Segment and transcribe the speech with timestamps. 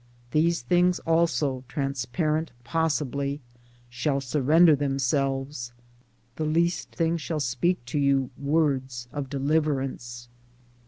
[0.31, 3.39] these things also transparent possibly
[3.87, 5.73] shall surrender themselves—
[6.37, 10.27] the least thing shall speak to you words of deliverance.